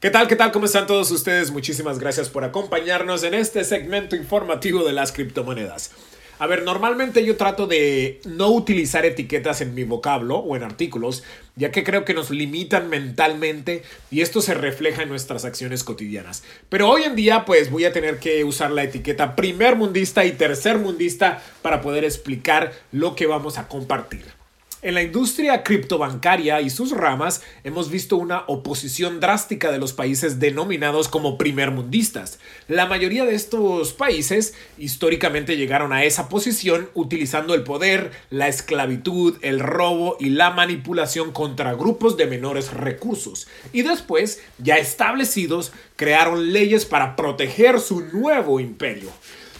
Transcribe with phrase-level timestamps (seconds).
[0.00, 0.28] ¿Qué tal?
[0.28, 0.50] ¿Qué tal?
[0.50, 1.50] ¿Cómo están todos ustedes?
[1.50, 5.90] Muchísimas gracias por acompañarnos en este segmento informativo de las criptomonedas.
[6.38, 11.22] A ver, normalmente yo trato de no utilizar etiquetas en mi vocablo o en artículos,
[11.54, 16.44] ya que creo que nos limitan mentalmente y esto se refleja en nuestras acciones cotidianas.
[16.70, 20.32] Pero hoy en día pues voy a tener que usar la etiqueta primer mundista y
[20.32, 24.39] tercer mundista para poder explicar lo que vamos a compartir.
[24.82, 30.40] En la industria criptobancaria y sus ramas hemos visto una oposición drástica de los países
[30.40, 32.38] denominados como primermundistas.
[32.66, 39.36] La mayoría de estos países históricamente llegaron a esa posición utilizando el poder, la esclavitud,
[39.42, 43.48] el robo y la manipulación contra grupos de menores recursos.
[43.74, 49.10] Y después, ya establecidos, crearon leyes para proteger su nuevo imperio.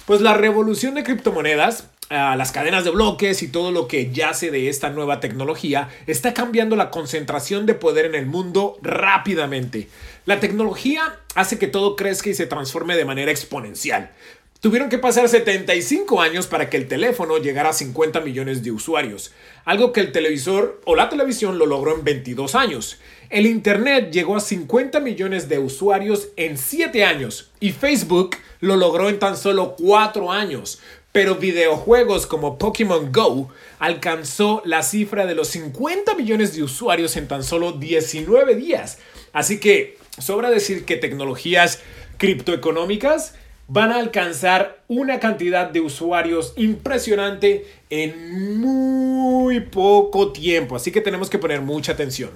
[0.06, 4.68] Pues la revolución de criptomonedas las cadenas de bloques y todo lo que yace de
[4.68, 9.88] esta nueva tecnología está cambiando la concentración de poder en el mundo rápidamente.
[10.26, 14.10] La tecnología hace que todo crezca y se transforme de manera exponencial.
[14.60, 19.32] Tuvieron que pasar 75 años para que el teléfono llegara a 50 millones de usuarios,
[19.64, 22.98] algo que el televisor o la televisión lo logró en 22 años.
[23.30, 29.08] El Internet llegó a 50 millones de usuarios en 7 años y Facebook lo logró
[29.08, 30.80] en tan solo 4 años.
[31.12, 37.26] Pero videojuegos como Pokémon Go alcanzó la cifra de los 50 millones de usuarios en
[37.26, 38.98] tan solo 19 días.
[39.32, 41.80] Así que sobra decir que tecnologías
[42.18, 43.34] criptoeconómicas
[43.66, 50.74] van a alcanzar una cantidad de usuarios impresionante en muy poco tiempo.
[50.74, 52.30] Así que tenemos que poner mucha atención.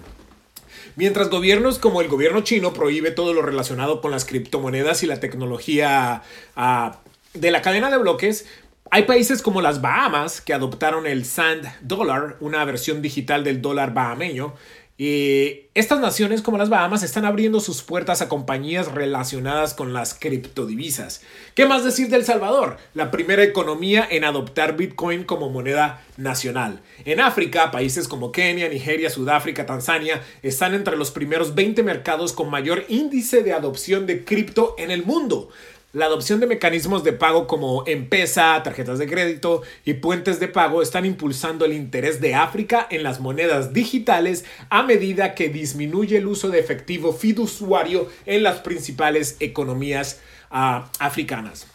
[0.96, 5.18] Mientras gobiernos como el gobierno chino prohíbe todo lo relacionado con las criptomonedas y la
[5.18, 6.22] tecnología
[6.54, 7.00] ah,
[7.32, 8.46] de la cadena de bloques,
[8.94, 13.92] hay países como las Bahamas que adoptaron el Sand Dollar, una versión digital del dólar
[13.92, 14.54] bahameño.
[14.96, 20.14] Y estas naciones como las Bahamas están abriendo sus puertas a compañías relacionadas con las
[20.14, 21.22] criptodivisas.
[21.56, 22.76] ¿Qué más decir del Salvador?
[22.94, 26.80] La primera economía en adoptar Bitcoin como moneda nacional.
[27.04, 32.48] En África, países como Kenia, Nigeria, Sudáfrica, Tanzania están entre los primeros 20 mercados con
[32.48, 35.50] mayor índice de adopción de cripto en el mundo.
[35.94, 40.82] La adopción de mecanismos de pago como M-Pesa, tarjetas de crédito y puentes de pago
[40.82, 46.26] están impulsando el interés de África en las monedas digitales a medida que disminuye el
[46.26, 51.68] uso de efectivo fiduciario en las principales economías ah, africanas.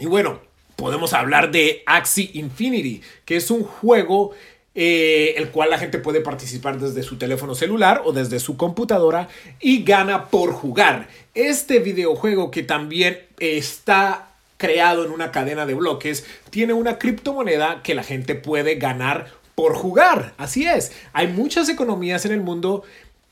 [0.00, 0.40] Y bueno,
[0.74, 4.32] podemos hablar de Axie Infinity, que es un juego
[4.74, 9.28] eh, el cual la gente puede participar desde su teléfono celular o desde su computadora
[9.60, 11.08] y gana por jugar.
[11.34, 17.94] Este videojuego que también está creado en una cadena de bloques tiene una criptomoneda que
[17.94, 20.34] la gente puede ganar por jugar.
[20.38, 22.84] Así es, hay muchas economías en el mundo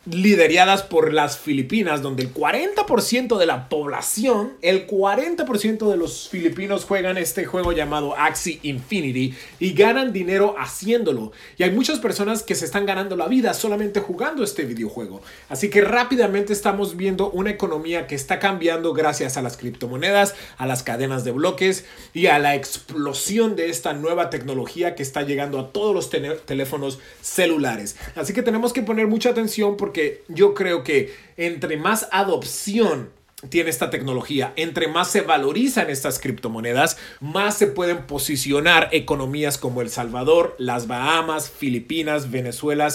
[0.06, 6.86] lideradas por las Filipinas, donde el 40% de la población, el 40% de los filipinos
[6.86, 11.32] juegan este juego llamado Axie Infinity y ganan dinero haciéndolo.
[11.58, 15.20] Y hay muchas personas que se están ganando la vida solamente jugando este videojuego.
[15.50, 20.66] Así que rápidamente estamos viendo una economía que está cambiando gracias a las criptomonedas, a
[20.66, 21.84] las cadenas de bloques
[22.14, 26.08] y a la explosión de esta nueva tecnología que está llegando a todos los
[26.46, 27.96] teléfonos celulares.
[28.16, 33.10] Así que tenemos que poner mucha atención porque porque yo creo que entre más adopción
[33.48, 39.82] tiene esta tecnología, entre más se valorizan estas criptomonedas, más se pueden posicionar economías como
[39.82, 42.88] El Salvador, las Bahamas, Filipinas, Venezuela,